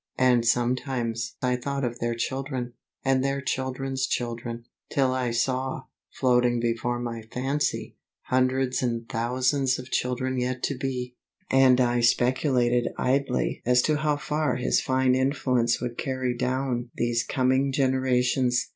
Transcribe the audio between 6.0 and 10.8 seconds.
floating before my fancy, hundreds and thousands of children yet to